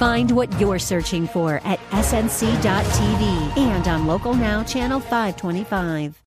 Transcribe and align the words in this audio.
Find 0.00 0.30
what 0.30 0.50
you're 0.58 0.78
searching 0.78 1.26
for 1.26 1.60
at 1.62 1.78
snc.tv 1.90 3.58
and 3.58 3.86
on 3.86 4.06
Local 4.06 4.32
Now, 4.32 4.62
Channel 4.62 4.98
525. 4.98 6.22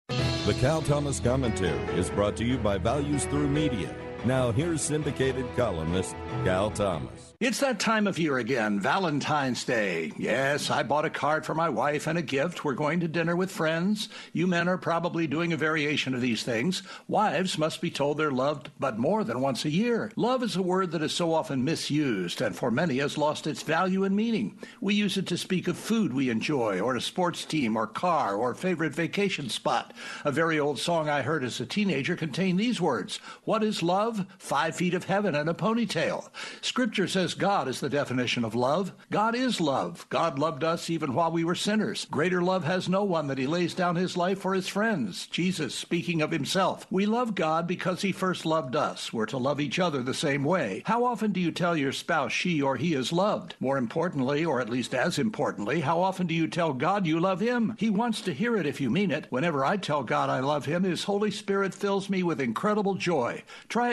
The 0.46 0.54
Cal 0.54 0.80
Thomas 0.80 1.20
Commentary 1.20 1.78
is 1.94 2.08
brought 2.08 2.34
to 2.38 2.46
you 2.46 2.56
by 2.56 2.78
Values 2.78 3.26
Through 3.26 3.48
Media. 3.48 3.94
Now, 4.24 4.50
here's 4.50 4.82
syndicated 4.82 5.46
columnist 5.56 6.16
Cal 6.44 6.70
Thomas. 6.72 7.34
It's 7.40 7.60
that 7.60 7.78
time 7.78 8.08
of 8.08 8.18
year 8.18 8.38
again, 8.38 8.80
Valentine's 8.80 9.62
Day. 9.62 10.10
Yes, 10.18 10.70
I 10.70 10.82
bought 10.82 11.04
a 11.04 11.10
card 11.10 11.46
for 11.46 11.54
my 11.54 11.68
wife 11.68 12.08
and 12.08 12.18
a 12.18 12.22
gift. 12.22 12.64
We're 12.64 12.74
going 12.74 12.98
to 12.98 13.06
dinner 13.06 13.36
with 13.36 13.52
friends. 13.52 14.08
You 14.32 14.48
men 14.48 14.66
are 14.66 14.76
probably 14.76 15.28
doing 15.28 15.52
a 15.52 15.56
variation 15.56 16.16
of 16.16 16.20
these 16.20 16.42
things. 16.42 16.82
Wives 17.06 17.56
must 17.56 17.80
be 17.80 17.92
told 17.92 18.18
they're 18.18 18.32
loved, 18.32 18.70
but 18.80 18.98
more 18.98 19.22
than 19.22 19.40
once 19.40 19.64
a 19.64 19.70
year. 19.70 20.10
Love 20.16 20.42
is 20.42 20.56
a 20.56 20.62
word 20.62 20.90
that 20.90 21.02
is 21.02 21.12
so 21.12 21.32
often 21.32 21.62
misused 21.62 22.40
and 22.40 22.56
for 22.56 22.72
many 22.72 22.98
has 22.98 23.16
lost 23.16 23.46
its 23.46 23.62
value 23.62 24.02
and 24.02 24.16
meaning. 24.16 24.58
We 24.80 24.94
use 24.94 25.16
it 25.16 25.28
to 25.28 25.38
speak 25.38 25.68
of 25.68 25.78
food 25.78 26.12
we 26.12 26.30
enjoy, 26.30 26.80
or 26.80 26.96
a 26.96 27.00
sports 27.00 27.44
team, 27.44 27.76
or 27.76 27.86
car, 27.86 28.34
or 28.34 28.52
favorite 28.56 28.94
vacation 28.94 29.48
spot. 29.48 29.94
A 30.24 30.32
very 30.32 30.58
old 30.58 30.80
song 30.80 31.08
I 31.08 31.22
heard 31.22 31.44
as 31.44 31.60
a 31.60 31.66
teenager 31.66 32.16
contained 32.16 32.58
these 32.58 32.80
words 32.80 33.18
What 33.44 33.62
is 33.62 33.80
love? 33.80 34.07
Five 34.38 34.76
feet 34.76 34.94
of 34.94 35.04
heaven 35.04 35.34
and 35.34 35.48
a 35.48 35.54
ponytail. 35.54 36.28
Scripture 36.60 37.08
says 37.08 37.34
God 37.34 37.68
is 37.68 37.80
the 37.80 37.88
definition 37.88 38.44
of 38.44 38.54
love. 38.54 38.92
God 39.10 39.34
is 39.34 39.60
love. 39.60 40.06
God 40.08 40.38
loved 40.38 40.64
us 40.64 40.90
even 40.90 41.14
while 41.14 41.32
we 41.32 41.44
were 41.44 41.54
sinners. 41.54 42.06
Greater 42.10 42.42
love 42.42 42.64
has 42.64 42.88
no 42.88 43.04
one 43.04 43.26
that 43.26 43.38
he 43.38 43.46
lays 43.46 43.74
down 43.74 43.96
his 43.96 44.16
life 44.16 44.40
for 44.40 44.54
his 44.54 44.68
friends. 44.68 45.26
Jesus 45.26 45.74
speaking 45.74 46.22
of 46.22 46.30
himself. 46.30 46.86
We 46.90 47.06
love 47.06 47.34
God 47.34 47.66
because 47.66 48.02
he 48.02 48.12
first 48.12 48.46
loved 48.46 48.76
us. 48.76 49.12
We're 49.12 49.26
to 49.26 49.38
love 49.38 49.60
each 49.60 49.78
other 49.78 50.02
the 50.02 50.14
same 50.14 50.44
way. 50.44 50.82
How 50.86 51.04
often 51.04 51.32
do 51.32 51.40
you 51.40 51.50
tell 51.50 51.76
your 51.76 51.92
spouse 51.92 52.32
she 52.32 52.62
or 52.62 52.76
he 52.76 52.94
is 52.94 53.12
loved? 53.12 53.54
More 53.60 53.78
importantly, 53.78 54.44
or 54.44 54.60
at 54.60 54.68
least 54.68 54.94
as 54.94 55.18
importantly, 55.18 55.80
how 55.80 56.00
often 56.00 56.26
do 56.26 56.34
you 56.34 56.48
tell 56.48 56.72
God 56.72 57.06
you 57.06 57.20
love 57.20 57.40
him? 57.40 57.74
He 57.78 57.90
wants 57.90 58.20
to 58.22 58.32
hear 58.32 58.56
it 58.56 58.66
if 58.66 58.80
you 58.80 58.90
mean 58.90 59.10
it. 59.10 59.26
Whenever 59.30 59.64
I 59.64 59.76
tell 59.76 60.02
God 60.02 60.30
I 60.30 60.40
love 60.40 60.64
him, 60.64 60.84
his 60.84 61.04
Holy 61.04 61.30
Spirit 61.30 61.74
fills 61.74 62.08
me 62.08 62.22
with 62.22 62.40
incredible 62.40 62.94
joy. 62.94 63.42
Try 63.68 63.92